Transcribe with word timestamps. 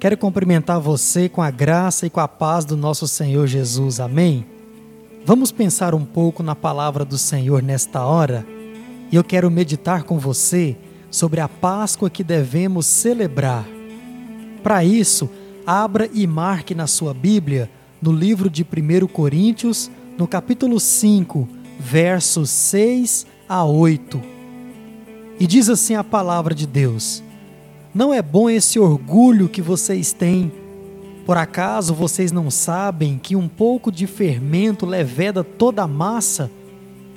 Quero 0.00 0.16
cumprimentar 0.16 0.78
você 0.78 1.28
com 1.28 1.42
a 1.42 1.50
graça 1.50 2.06
e 2.06 2.10
com 2.10 2.20
a 2.20 2.28
paz 2.28 2.64
do 2.64 2.76
nosso 2.76 3.08
Senhor 3.08 3.48
Jesus. 3.48 3.98
Amém? 3.98 4.46
Vamos 5.24 5.50
pensar 5.50 5.92
um 5.92 6.04
pouco 6.04 6.40
na 6.40 6.54
palavra 6.54 7.04
do 7.04 7.18
Senhor 7.18 7.60
nesta 7.60 8.04
hora? 8.04 8.46
E 9.10 9.16
eu 9.16 9.24
quero 9.24 9.50
meditar 9.50 10.04
com 10.04 10.16
você 10.16 10.76
sobre 11.10 11.40
a 11.40 11.48
Páscoa 11.48 12.08
que 12.08 12.22
devemos 12.22 12.86
celebrar. 12.86 13.66
Para 14.62 14.84
isso, 14.84 15.28
abra 15.66 16.08
e 16.14 16.28
marque 16.28 16.76
na 16.76 16.86
sua 16.86 17.12
Bíblia, 17.12 17.68
no 18.00 18.12
livro 18.12 18.48
de 18.48 18.62
1 18.62 19.08
Coríntios, 19.08 19.90
no 20.16 20.28
capítulo 20.28 20.78
5, 20.78 21.48
versos 21.76 22.50
6 22.50 23.26
a 23.48 23.64
8. 23.64 24.22
E 25.40 25.46
diz 25.46 25.68
assim 25.68 25.96
a 25.96 26.04
palavra 26.04 26.54
de 26.54 26.68
Deus: 26.68 27.20
não 27.98 28.14
é 28.14 28.22
bom 28.22 28.48
esse 28.48 28.78
orgulho 28.78 29.48
que 29.48 29.60
vocês 29.60 30.12
têm. 30.12 30.52
Por 31.26 31.36
acaso 31.36 31.92
vocês 31.92 32.30
não 32.30 32.48
sabem 32.48 33.18
que 33.20 33.34
um 33.34 33.48
pouco 33.48 33.90
de 33.90 34.06
fermento 34.06 34.86
leveda 34.86 35.42
toda 35.42 35.82
a 35.82 35.88
massa? 35.88 36.48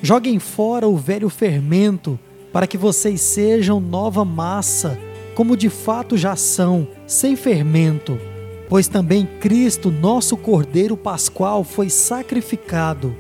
Joguem 0.02 0.40
fora 0.40 0.88
o 0.88 0.98
velho 0.98 1.30
fermento, 1.30 2.20
para 2.52 2.66
que 2.66 2.80
vocês 2.80 3.22
sejam 3.22 3.80
nova 3.80 4.26
massa, 4.26 4.98
como 5.36 5.56
de 5.56 5.70
fato 5.70 6.18
já 6.18 6.36
são, 6.36 6.88
sem 7.06 7.36
fermento. 7.36 8.20
Pois 8.68 8.88
também 8.88 9.30
Cristo, 9.40 9.92
nosso 9.92 10.36
Cordeiro 10.36 10.98
Pascual, 10.98 11.64
foi 11.64 11.92
sacrificado. 11.92 13.16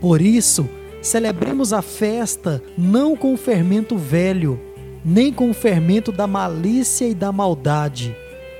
Por 0.00 0.22
isso, 0.22 0.70
celebremos 1.02 1.72
a 1.72 1.82
festa 1.82 2.62
não 2.78 3.16
com 3.16 3.34
o 3.34 3.36
fermento 3.36 3.98
velho, 3.98 4.60
nem 5.04 5.32
com 5.32 5.50
o 5.50 5.54
fermento 5.54 6.12
da 6.12 6.26
malícia 6.26 7.06
e 7.06 7.14
da 7.14 7.32
maldade, 7.32 8.14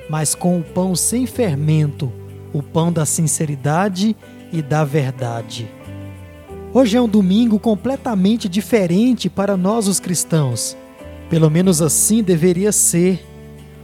mas 0.08 0.34
com 0.34 0.58
o 0.58 0.62
pão 0.62 0.94
sem 0.94 1.26
fermento, 1.26 2.12
o 2.52 2.62
pão 2.62 2.92
da 2.92 3.04
sinceridade 3.04 4.16
e 4.52 4.62
da 4.62 4.84
verdade. 4.84 5.68
Hoje 6.72 6.96
é 6.96 7.00
um 7.00 7.08
domingo 7.08 7.58
completamente 7.58 8.48
diferente 8.48 9.28
para 9.28 9.56
nós 9.56 9.88
os 9.88 9.98
cristãos. 9.98 10.76
Pelo 11.28 11.50
menos 11.50 11.82
assim 11.82 12.22
deveria 12.22 12.72
ser. 12.72 13.24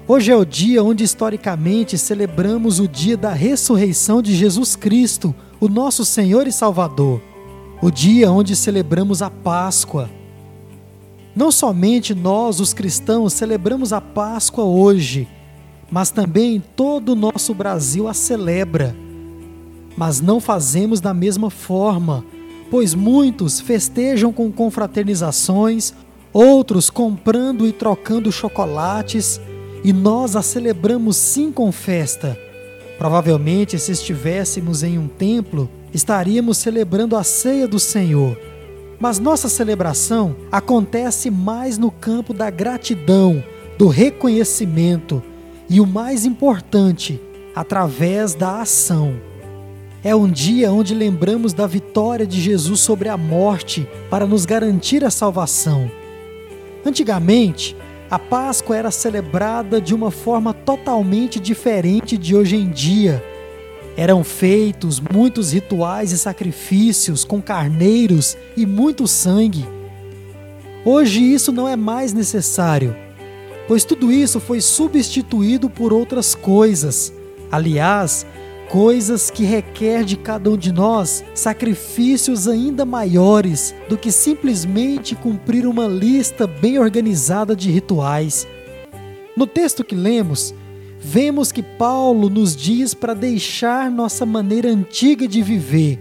Hoje 0.06 0.30
é 0.30 0.36
o 0.36 0.44
dia 0.44 0.84
onde 0.84 1.02
historicamente 1.02 1.98
celebramos 1.98 2.78
o 2.78 2.86
dia 2.86 3.16
da 3.16 3.32
ressurreição 3.32 4.22
de 4.22 4.34
Jesus 4.34 4.76
Cristo, 4.76 5.34
o 5.60 5.68
nosso 5.68 6.04
Senhor 6.04 6.46
e 6.46 6.52
Salvador. 6.52 7.20
O 7.82 7.90
dia 7.90 8.30
onde 8.30 8.54
celebramos 8.54 9.20
a 9.20 9.28
Páscoa, 9.28 10.08
não 11.36 11.52
somente 11.52 12.14
nós, 12.14 12.60
os 12.60 12.72
cristãos, 12.72 13.34
celebramos 13.34 13.92
a 13.92 14.00
Páscoa 14.00 14.64
hoje, 14.64 15.28
mas 15.90 16.10
também 16.10 16.64
todo 16.74 17.10
o 17.10 17.14
nosso 17.14 17.52
Brasil 17.52 18.08
a 18.08 18.14
celebra. 18.14 18.96
Mas 19.94 20.18
não 20.22 20.40
fazemos 20.40 20.98
da 20.98 21.12
mesma 21.12 21.50
forma, 21.50 22.24
pois 22.70 22.94
muitos 22.94 23.60
festejam 23.60 24.32
com 24.32 24.50
confraternizações, 24.50 25.92
outros 26.32 26.88
comprando 26.88 27.66
e 27.66 27.72
trocando 27.72 28.32
chocolates, 28.32 29.38
e 29.84 29.92
nós 29.92 30.36
a 30.36 30.42
celebramos 30.42 31.18
sim 31.18 31.52
com 31.52 31.70
festa. 31.70 32.36
Provavelmente, 32.96 33.78
se 33.78 33.92
estivéssemos 33.92 34.82
em 34.82 34.96
um 34.96 35.06
templo, 35.06 35.68
estaríamos 35.92 36.56
celebrando 36.56 37.14
a 37.14 37.22
ceia 37.22 37.68
do 37.68 37.78
Senhor 37.78 38.38
mas 38.98 39.18
nossa 39.18 39.48
celebração 39.48 40.36
acontece 40.50 41.30
mais 41.30 41.78
no 41.78 41.90
campo 41.90 42.32
da 42.32 42.50
gratidão, 42.50 43.42
do 43.78 43.88
reconhecimento 43.88 45.22
e 45.68 45.80
o 45.80 45.86
mais 45.86 46.24
importante, 46.24 47.20
através 47.54 48.34
da 48.34 48.60
ação. 48.60 49.14
É 50.02 50.14
um 50.14 50.30
dia 50.30 50.72
onde 50.72 50.94
lembramos 50.94 51.52
da 51.52 51.66
vitória 51.66 52.26
de 52.26 52.40
Jesus 52.40 52.80
sobre 52.80 53.08
a 53.08 53.16
morte 53.16 53.88
para 54.08 54.26
nos 54.26 54.46
garantir 54.46 55.04
a 55.04 55.10
salvação. 55.10 55.90
Antigamente, 56.84 57.76
a 58.08 58.18
Páscoa 58.18 58.76
era 58.76 58.90
celebrada 58.90 59.80
de 59.80 59.94
uma 59.94 60.12
forma 60.12 60.54
totalmente 60.54 61.40
diferente 61.40 62.16
de 62.16 62.36
hoje 62.36 62.56
em 62.56 62.70
dia 62.70 63.22
eram 63.96 64.22
feitos 64.22 65.00
muitos 65.00 65.52
rituais 65.52 66.12
e 66.12 66.18
sacrifícios 66.18 67.24
com 67.24 67.40
carneiros 67.40 68.36
e 68.56 68.66
muito 68.66 69.08
sangue. 69.08 69.66
Hoje 70.84 71.20
isso 71.20 71.50
não 71.50 71.66
é 71.66 71.74
mais 71.74 72.12
necessário, 72.12 72.94
pois 73.66 73.84
tudo 73.84 74.12
isso 74.12 74.38
foi 74.38 74.60
substituído 74.60 75.68
por 75.70 75.92
outras 75.92 76.34
coisas. 76.34 77.12
Aliás, 77.50 78.26
coisas 78.68 79.30
que 79.30 79.44
requer 79.44 80.04
de 80.04 80.16
cada 80.16 80.50
um 80.50 80.56
de 80.56 80.72
nós 80.72 81.24
sacrifícios 81.34 82.46
ainda 82.46 82.84
maiores 82.84 83.74
do 83.88 83.96
que 83.96 84.12
simplesmente 84.12 85.14
cumprir 85.14 85.66
uma 85.66 85.86
lista 85.86 86.46
bem 86.46 86.78
organizada 86.78 87.56
de 87.56 87.70
rituais. 87.70 88.46
No 89.36 89.46
texto 89.46 89.84
que 89.84 89.94
lemos, 89.94 90.54
vemos 90.98 91.52
que 91.52 91.62
Paulo 91.62 92.28
nos 92.28 92.56
diz 92.56 92.94
para 92.94 93.14
deixar 93.14 93.90
nossa 93.90 94.24
maneira 94.26 94.68
antiga 94.68 95.26
de 95.28 95.42
viver 95.42 95.98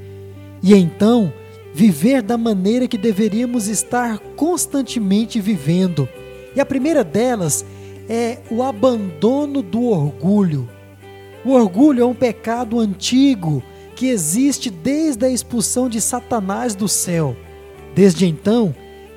e 0.64 0.74
então 0.74 1.32
viver 1.74 2.22
da 2.22 2.38
maneira 2.38 2.88
que 2.88 2.98
deveríamos 2.98 3.68
estar 3.68 4.18
constantemente 4.36 5.42
vivendo. 5.42 6.08
E 6.56 6.60
a 6.60 6.66
primeira 6.66 7.04
delas 7.04 7.66
é 8.08 8.40
o 8.50 8.64
abandono 8.64 9.62
do 9.62 9.84
orgulho. 9.84 10.70
O 11.44 11.52
orgulho 11.52 12.02
é 12.02 12.06
um 12.06 12.14
pecado 12.14 12.80
antigo 12.80 13.62
que 13.96 14.08
existe 14.08 14.70
desde 14.70 15.26
a 15.26 15.30
expulsão 15.30 15.90
de 15.90 16.00
Satanás 16.00 16.74
do 16.74 16.88
céu. 16.88 17.36
Desde 17.94 18.26
então, 18.26 18.74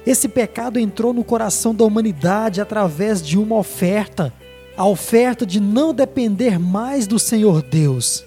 esse 0.06 0.28
pecado 0.28 0.78
entrou 0.78 1.12
no 1.12 1.24
coração 1.24 1.74
da 1.74 1.84
humanidade 1.84 2.60
através 2.60 3.22
de 3.22 3.38
uma 3.38 3.56
oferta 3.56 4.32
a 4.78 4.86
oferta 4.86 5.44
de 5.44 5.58
não 5.58 5.92
depender 5.92 6.56
mais 6.56 7.08
do 7.08 7.18
Senhor 7.18 7.62
Deus. 7.62 8.24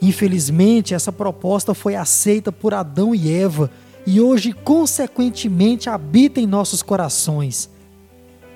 Infelizmente, 0.00 0.94
essa 0.94 1.10
proposta 1.10 1.74
foi 1.74 1.96
aceita 1.96 2.52
por 2.52 2.72
Adão 2.72 3.12
e 3.12 3.28
Eva 3.28 3.68
e 4.06 4.20
hoje, 4.20 4.52
consequentemente, 4.52 5.90
habita 5.90 6.40
em 6.40 6.46
nossos 6.46 6.80
corações. 6.80 7.68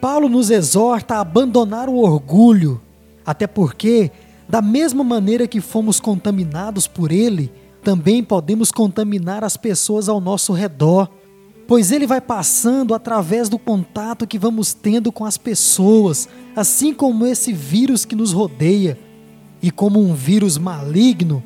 Paulo 0.00 0.28
nos 0.28 0.48
exorta 0.48 1.16
a 1.16 1.20
abandonar 1.22 1.88
o 1.88 1.96
orgulho, 1.96 2.80
até 3.26 3.48
porque, 3.48 4.12
da 4.48 4.62
mesma 4.62 5.02
maneira 5.02 5.48
que 5.48 5.60
fomos 5.60 5.98
contaminados 5.98 6.86
por 6.86 7.10
ele, 7.10 7.50
também 7.82 8.22
podemos 8.22 8.70
contaminar 8.70 9.42
as 9.42 9.56
pessoas 9.56 10.08
ao 10.08 10.20
nosso 10.20 10.52
redor 10.52 11.10
pois 11.66 11.90
ele 11.90 12.06
vai 12.06 12.20
passando 12.20 12.94
através 12.94 13.48
do 13.48 13.58
contato 13.58 14.26
que 14.26 14.38
vamos 14.38 14.74
tendo 14.74 15.10
com 15.10 15.24
as 15.24 15.38
pessoas, 15.38 16.28
assim 16.54 16.92
como 16.92 17.26
esse 17.26 17.52
vírus 17.52 18.04
que 18.04 18.14
nos 18.14 18.32
rodeia. 18.32 18.98
E 19.62 19.70
como 19.70 20.00
um 20.00 20.14
vírus 20.14 20.58
maligno, 20.58 21.42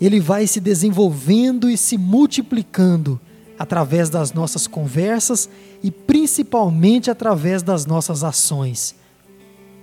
ele 0.00 0.20
vai 0.20 0.46
se 0.46 0.60
desenvolvendo 0.60 1.68
e 1.68 1.76
se 1.76 1.98
multiplicando 1.98 3.20
através 3.58 4.08
das 4.08 4.32
nossas 4.32 4.66
conversas 4.66 5.48
e 5.82 5.90
principalmente 5.90 7.10
através 7.10 7.62
das 7.62 7.86
nossas 7.86 8.22
ações. 8.22 8.94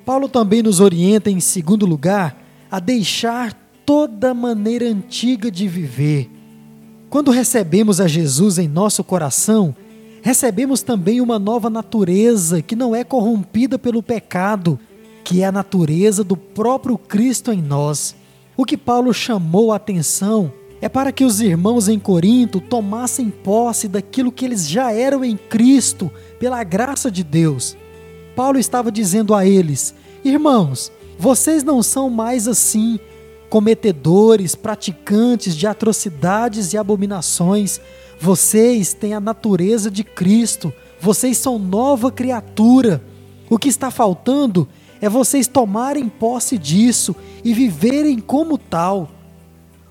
Paulo 0.06 0.30
também 0.30 0.62
nos 0.62 0.80
orienta, 0.80 1.30
em 1.30 1.40
segundo 1.40 1.86
lugar, 1.86 2.42
a 2.70 2.80
deixar 2.80 3.54
toda 3.86 4.34
maneira 4.34 4.86
antiga 4.86 5.50
de 5.52 5.68
viver 5.68 6.30
quando 7.14 7.30
recebemos 7.30 8.02
a 8.02 8.08
Jesus 8.08 8.58
em 8.58 8.68
nosso 8.68 9.04
coração, 9.04 9.76
recebemos 10.24 10.82
também 10.82 11.22
uma 11.22 11.38
nova 11.38 11.70
natureza 11.70 12.60
que 12.60 12.76
não 12.76 12.96
é 12.96 13.04
corrompida 13.04 13.78
pelo 13.78 14.02
pecado, 14.02 14.80
que 15.24 15.44
é 15.44 15.46
a 15.46 15.52
natureza 15.52 16.24
do 16.24 16.36
próprio 16.36 16.98
Cristo 16.98 17.54
em 17.54 17.62
nós. 17.62 18.16
O 18.58 18.66
que 18.66 18.76
Paulo 18.76 19.14
chamou 19.14 19.72
a 19.72 19.76
atenção 19.76 20.52
é 20.82 20.90
para 20.90 21.12
que 21.12 21.24
os 21.24 21.40
irmãos 21.40 21.88
em 21.88 22.00
Corinto 22.00 22.60
tomassem 22.60 23.30
posse 23.30 23.88
daquilo 23.88 24.32
que 24.32 24.44
eles 24.44 24.68
já 24.68 24.92
eram 24.92 25.24
em 25.24 25.38
Cristo, 25.38 26.12
pela 26.40 26.64
graça 26.64 27.12
de 27.12 27.24
Deus. 27.24 27.78
Paulo 28.36 28.58
estava 28.58 28.92
dizendo 28.92 29.36
a 29.36 29.46
eles: 29.46 29.94
Irmãos, 30.26 30.92
vocês 31.20 31.64
não 31.64 31.84
são 31.84 32.10
mais 32.10 32.48
assim 32.48 33.00
cometedores, 33.54 34.56
praticantes 34.56 35.56
de 35.56 35.68
atrocidades 35.68 36.74
e 36.74 36.78
abominações. 36.78 37.80
Vocês 38.20 38.96
têm 38.96 39.14
a 39.14 39.20
natureza 39.20 39.92
de 39.92 40.04
Cristo, 40.04 40.74
vocês 41.00 41.38
são 41.38 41.60
nova 41.60 42.12
criatura. 42.12 43.00
O 43.48 43.60
que 43.60 43.70
está 43.70 43.92
faltando 43.92 44.68
é 45.00 45.08
vocês 45.08 45.46
tomarem 45.48 46.10
posse 46.10 46.58
disso 46.58 47.16
e 47.44 47.54
viverem 47.54 48.18
como 48.18 48.58
tal. 48.58 49.12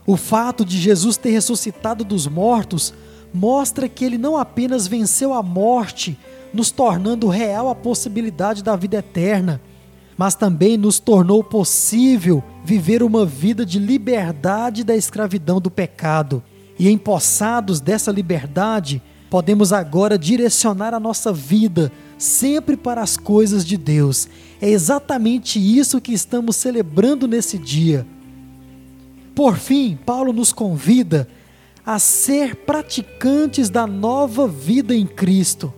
O 0.04 0.16
fato 0.16 0.64
de 0.64 0.76
Jesus 0.76 1.16
ter 1.16 1.30
ressuscitado 1.30 2.02
dos 2.02 2.26
mortos 2.26 2.92
mostra 3.32 3.88
que 3.88 4.04
ele 4.04 4.18
não 4.18 4.36
apenas 4.36 4.88
venceu 4.88 5.32
a 5.32 5.40
morte, 5.40 6.18
nos 6.52 6.72
tornando 6.72 7.28
real 7.28 7.68
a 7.68 7.76
possibilidade 7.76 8.60
da 8.60 8.74
vida 8.74 8.96
eterna, 8.96 9.60
mas 10.16 10.34
também 10.34 10.76
nos 10.76 10.98
tornou 10.98 11.42
possível 11.42 12.42
viver 12.64 13.02
uma 13.02 13.24
vida 13.24 13.64
de 13.64 13.78
liberdade 13.78 14.84
da 14.84 14.96
escravidão 14.96 15.60
do 15.60 15.70
pecado. 15.70 16.42
E 16.78 16.88
empossados 16.88 17.80
dessa 17.80 18.10
liberdade, 18.10 19.02
podemos 19.30 19.72
agora 19.72 20.18
direcionar 20.18 20.94
a 20.94 21.00
nossa 21.00 21.32
vida 21.32 21.90
sempre 22.18 22.76
para 22.76 23.02
as 23.02 23.16
coisas 23.16 23.64
de 23.64 23.76
Deus. 23.76 24.28
É 24.60 24.68
exatamente 24.68 25.58
isso 25.58 26.00
que 26.00 26.12
estamos 26.12 26.56
celebrando 26.56 27.26
nesse 27.26 27.58
dia. 27.58 28.06
Por 29.34 29.56
fim, 29.56 29.98
Paulo 30.04 30.32
nos 30.32 30.52
convida 30.52 31.26
a 31.84 31.98
ser 31.98 32.54
praticantes 32.54 33.70
da 33.70 33.86
nova 33.86 34.46
vida 34.46 34.94
em 34.94 35.06
Cristo. 35.06 35.72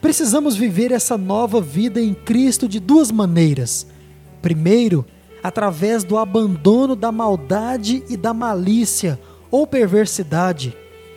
Precisamos 0.00 0.56
viver 0.56 0.92
essa 0.92 1.18
nova 1.18 1.60
vida 1.60 2.00
em 2.00 2.14
Cristo 2.14 2.66
de 2.66 2.80
duas 2.80 3.10
maneiras. 3.10 3.86
Primeiro, 4.40 5.04
através 5.42 6.04
do 6.04 6.16
abandono 6.16 6.96
da 6.96 7.12
maldade 7.12 8.02
e 8.08 8.16
da 8.16 8.32
malícia 8.32 9.20
ou 9.50 9.66
perversidade. 9.66 10.76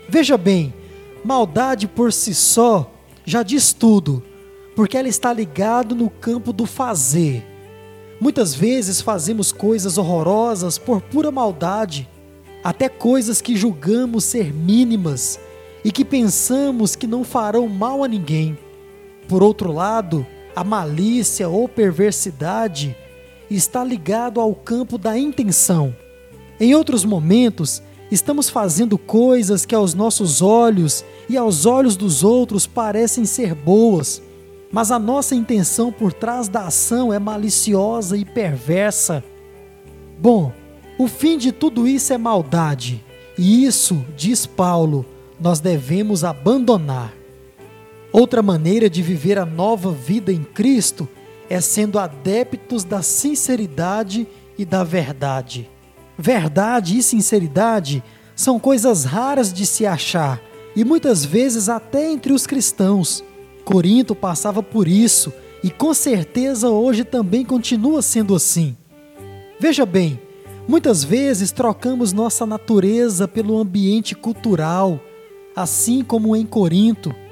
Veja 0.09 0.37
bem, 0.37 0.73
maldade 1.23 1.87
por 1.87 2.11
si 2.11 2.33
só 2.33 2.91
já 3.25 3.41
diz 3.41 3.71
tudo, 3.71 4.21
porque 4.75 4.97
ela 4.97 5.07
está 5.07 5.31
ligado 5.31 5.95
no 5.95 6.09
campo 6.09 6.51
do 6.51 6.65
fazer. 6.65 7.45
Muitas 8.19 8.53
vezes 8.53 9.01
fazemos 9.01 9.51
coisas 9.51 9.97
horrorosas 9.97 10.77
por 10.77 11.01
pura 11.01 11.31
maldade, 11.31 12.07
até 12.63 12.89
coisas 12.89 13.41
que 13.41 13.55
julgamos 13.55 14.25
ser 14.25 14.53
mínimas 14.53 15.39
e 15.83 15.91
que 15.91 16.05
pensamos 16.05 16.95
que 16.95 17.07
não 17.07 17.23
farão 17.23 17.67
mal 17.67 18.03
a 18.03 18.07
ninguém. 18.07 18.57
Por 19.27 19.41
outro 19.41 19.71
lado, 19.71 20.25
a 20.55 20.63
malícia 20.63 21.49
ou 21.49 21.67
perversidade 21.67 22.95
está 23.49 23.83
ligado 23.83 24.39
ao 24.39 24.53
campo 24.53 24.97
da 24.97 25.17
intenção. 25.17 25.95
Em 26.59 26.75
outros 26.75 27.03
momentos, 27.03 27.81
estamos 28.11 28.49
fazendo 28.49 28.97
coisas 28.97 29.65
que 29.65 29.75
aos 29.75 29.93
nossos 29.93 30.41
olhos 30.41 31.03
e 31.27 31.37
aos 31.37 31.65
olhos 31.65 31.95
dos 31.95 32.23
outros 32.23 32.67
parecem 32.67 33.25
ser 33.25 33.55
boas, 33.55 34.21
mas 34.71 34.91
a 34.91 34.99
nossa 34.99 35.35
intenção 35.35 35.91
por 35.91 36.13
trás 36.13 36.47
da 36.47 36.67
ação 36.67 37.11
é 37.13 37.19
maliciosa 37.19 38.17
e 38.17 38.25
perversa. 38.25 39.23
Bom, 40.19 40.51
o 40.97 41.07
fim 41.07 41.37
de 41.37 41.51
tudo 41.51 41.87
isso 41.87 42.13
é 42.13 42.17
maldade, 42.17 43.03
e 43.37 43.65
isso, 43.65 44.05
diz 44.15 44.45
Paulo, 44.45 45.05
nós 45.39 45.59
devemos 45.59 46.23
abandonar. 46.23 47.22
Outra 48.13 48.43
maneira 48.43 48.87
de 48.87 49.01
viver 49.01 49.39
a 49.39 49.45
nova 49.45 49.91
vida 49.91 50.31
em 50.31 50.43
Cristo 50.43 51.09
é 51.49 51.59
sendo 51.59 51.97
adeptos 51.97 52.83
da 52.83 53.01
sinceridade 53.01 54.27
e 54.55 54.63
da 54.63 54.83
verdade. 54.83 55.67
Verdade 56.15 56.95
e 56.95 57.01
sinceridade 57.01 58.03
são 58.35 58.59
coisas 58.59 59.03
raras 59.03 59.51
de 59.51 59.65
se 59.65 59.87
achar 59.87 60.39
e 60.75 60.83
muitas 60.83 61.25
vezes 61.25 61.69
até 61.69 62.11
entre 62.11 62.31
os 62.31 62.45
cristãos. 62.45 63.23
Corinto 63.65 64.13
passava 64.13 64.61
por 64.61 64.87
isso 64.87 65.33
e 65.63 65.71
com 65.71 65.91
certeza 65.91 66.69
hoje 66.69 67.03
também 67.03 67.43
continua 67.43 68.03
sendo 68.03 68.35
assim. 68.35 68.77
Veja 69.59 69.87
bem, 69.87 70.19
muitas 70.67 71.03
vezes 71.03 71.51
trocamos 71.51 72.13
nossa 72.13 72.45
natureza 72.45 73.27
pelo 73.27 73.57
ambiente 73.57 74.13
cultural, 74.13 74.99
assim 75.55 76.03
como 76.03 76.35
em 76.35 76.45
Corinto. 76.45 77.22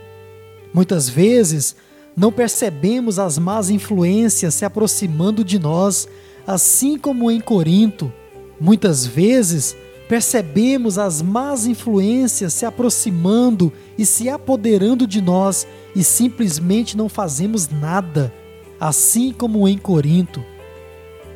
Muitas 0.73 1.09
vezes 1.09 1.75
não 2.15 2.31
percebemos 2.31 3.19
as 3.19 3.37
más 3.37 3.69
influências 3.69 4.53
se 4.53 4.65
aproximando 4.65 5.43
de 5.43 5.59
nós, 5.59 6.07
assim 6.45 6.97
como 6.97 7.29
em 7.29 7.39
Corinto. 7.39 8.11
Muitas 8.59 9.05
vezes 9.05 9.75
percebemos 10.07 10.97
as 10.97 11.21
más 11.21 11.65
influências 11.65 12.53
se 12.53 12.65
aproximando 12.65 13.71
e 13.97 14.05
se 14.05 14.29
apoderando 14.29 15.07
de 15.07 15.21
nós 15.21 15.65
e 15.95 16.03
simplesmente 16.03 16.97
não 16.97 17.07
fazemos 17.07 17.69
nada, 17.69 18.33
assim 18.79 19.31
como 19.31 19.67
em 19.67 19.77
Corinto. 19.77 20.43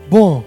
Bom, 0.09 0.43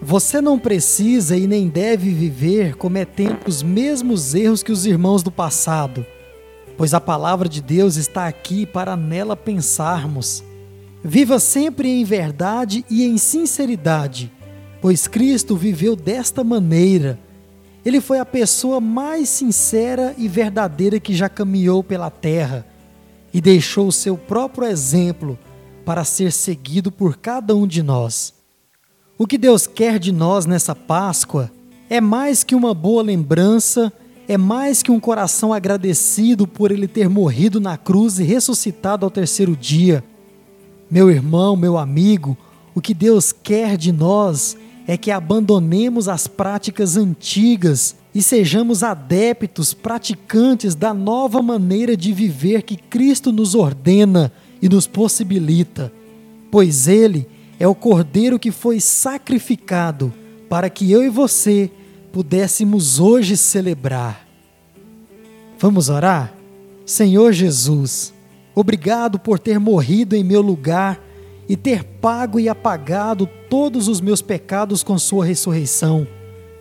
você 0.00 0.40
não 0.40 0.58
precisa 0.58 1.36
e 1.36 1.46
nem 1.46 1.68
deve 1.68 2.10
viver 2.10 2.76
cometendo 2.76 3.38
os 3.46 3.62
mesmos 3.62 4.34
erros 4.34 4.62
que 4.62 4.72
os 4.72 4.86
irmãos 4.86 5.22
do 5.22 5.30
passado 5.30 6.04
pois 6.80 6.94
a 6.94 7.00
palavra 7.00 7.46
de 7.46 7.60
Deus 7.60 7.96
está 7.96 8.26
aqui 8.26 8.64
para 8.64 8.96
nela 8.96 9.36
pensarmos. 9.36 10.42
Viva 11.04 11.38
sempre 11.38 11.90
em 11.90 12.04
verdade 12.04 12.86
e 12.88 13.04
em 13.04 13.18
sinceridade, 13.18 14.32
pois 14.80 15.06
Cristo 15.06 15.54
viveu 15.56 15.94
desta 15.94 16.42
maneira. 16.42 17.18
Ele 17.84 18.00
foi 18.00 18.18
a 18.18 18.24
pessoa 18.24 18.80
mais 18.80 19.28
sincera 19.28 20.14
e 20.16 20.26
verdadeira 20.26 20.98
que 20.98 21.14
já 21.14 21.28
caminhou 21.28 21.84
pela 21.84 22.08
terra 22.08 22.64
e 23.30 23.42
deixou 23.42 23.88
o 23.88 23.92
seu 23.92 24.16
próprio 24.16 24.66
exemplo 24.66 25.38
para 25.84 26.02
ser 26.02 26.32
seguido 26.32 26.90
por 26.90 27.18
cada 27.18 27.54
um 27.54 27.66
de 27.66 27.82
nós. 27.82 28.32
O 29.18 29.26
que 29.26 29.36
Deus 29.36 29.66
quer 29.66 29.98
de 29.98 30.12
nós 30.12 30.46
nessa 30.46 30.74
Páscoa 30.74 31.52
é 31.90 32.00
mais 32.00 32.42
que 32.42 32.54
uma 32.54 32.72
boa 32.72 33.02
lembrança 33.02 33.92
é 34.30 34.38
mais 34.38 34.80
que 34.80 34.92
um 34.92 35.00
coração 35.00 35.52
agradecido 35.52 36.46
por 36.46 36.70
ele 36.70 36.86
ter 36.86 37.08
morrido 37.08 37.60
na 37.60 37.76
cruz 37.76 38.20
e 38.20 38.22
ressuscitado 38.22 39.04
ao 39.04 39.10
terceiro 39.10 39.56
dia. 39.56 40.04
Meu 40.88 41.10
irmão, 41.10 41.56
meu 41.56 41.76
amigo, 41.76 42.38
o 42.72 42.80
que 42.80 42.94
Deus 42.94 43.32
quer 43.32 43.76
de 43.76 43.90
nós 43.90 44.56
é 44.86 44.96
que 44.96 45.10
abandonemos 45.10 46.08
as 46.08 46.28
práticas 46.28 46.96
antigas 46.96 47.96
e 48.14 48.22
sejamos 48.22 48.84
adeptos, 48.84 49.74
praticantes 49.74 50.76
da 50.76 50.94
nova 50.94 51.42
maneira 51.42 51.96
de 51.96 52.12
viver 52.12 52.62
que 52.62 52.76
Cristo 52.76 53.32
nos 53.32 53.56
ordena 53.56 54.30
e 54.62 54.68
nos 54.68 54.86
possibilita, 54.86 55.92
pois 56.52 56.86
Ele 56.86 57.26
é 57.58 57.66
o 57.66 57.74
Cordeiro 57.74 58.38
que 58.38 58.52
foi 58.52 58.78
sacrificado 58.78 60.14
para 60.48 60.70
que 60.70 60.88
eu 60.92 61.02
e 61.02 61.08
você 61.08 61.68
pudéssemos 62.12 62.98
hoje 62.98 63.36
celebrar. 63.36 64.26
Vamos 65.58 65.88
orar? 65.88 66.34
Senhor 66.84 67.32
Jesus, 67.32 68.12
obrigado 68.54 69.18
por 69.18 69.38
ter 69.38 69.60
morrido 69.60 70.16
em 70.16 70.24
meu 70.24 70.40
lugar 70.40 71.00
e 71.48 71.56
ter 71.56 71.84
pago 71.84 72.40
e 72.40 72.48
apagado 72.48 73.28
todos 73.48 73.88
os 73.88 74.00
meus 74.00 74.22
pecados 74.22 74.82
com 74.82 74.98
Sua 74.98 75.24
ressurreição. 75.24 76.06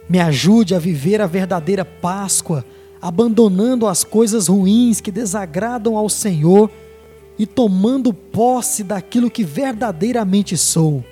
Me 0.09 0.19
ajude 0.19 0.73
a 0.73 0.79
viver 0.79 1.21
a 1.21 1.27
verdadeira 1.27 1.85
Páscoa, 1.85 2.65
abandonando 3.01 3.87
as 3.87 4.03
coisas 4.03 4.47
ruins 4.47 4.99
que 4.99 5.11
desagradam 5.11 5.95
ao 5.95 6.09
Senhor 6.09 6.69
e 7.37 7.45
tomando 7.45 8.13
posse 8.13 8.83
daquilo 8.83 9.31
que 9.31 9.43
verdadeiramente 9.43 10.57
sou, 10.57 11.03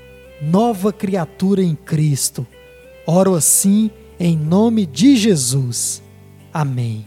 nova 0.42 0.92
criatura 0.92 1.64
em 1.64 1.76
Cristo. 1.76 2.46
Oro 3.06 3.34
assim 3.36 3.90
em 4.20 4.38
nome 4.38 4.86
de 4.86 5.16
Jesus. 5.16 6.02
Amém. 6.54 7.06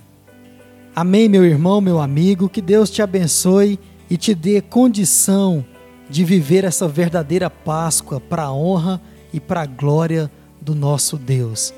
Amém, 0.95 1.29
meu 1.29 1.45
irmão, 1.45 1.81
meu 1.81 2.01
amigo. 2.01 2.49
Que 2.49 2.61
Deus 2.61 2.91
te 2.91 3.03
abençoe 3.03 3.79
e 4.09 4.17
te 4.17 4.35
dê 4.35 4.61
condição 4.61 5.65
de 6.09 6.25
viver 6.25 6.65
essa 6.65 6.89
verdadeira 6.89 7.49
Páscoa 7.49 8.21
para 8.21 8.45
a 8.45 8.53
honra 8.53 9.01
e 9.33 9.39
para 9.39 9.63
a 9.63 9.67
glória 9.67 10.31
do 10.61 10.75
nosso 10.75 11.17
Deus. 11.17 11.73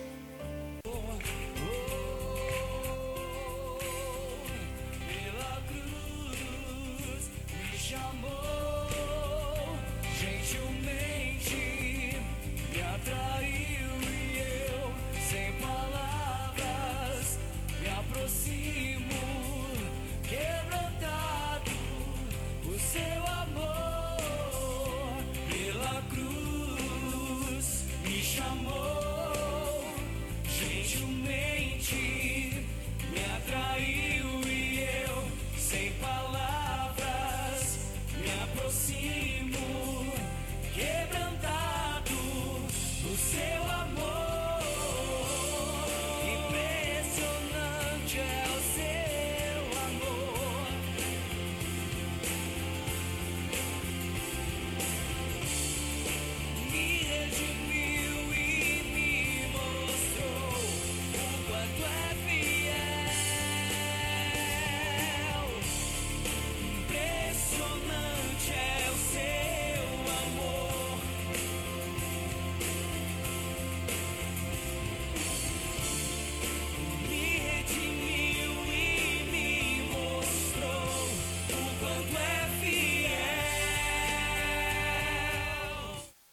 amor. 28.51 29.02